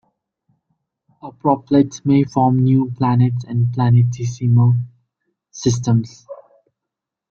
A 1.21 1.31
proplyd 1.31 2.01
may 2.05 2.23
form 2.23 2.63
new 2.63 2.89
planets 2.97 3.43
and 3.43 3.67
planetesimal 3.67 4.83
systems. 5.51 6.25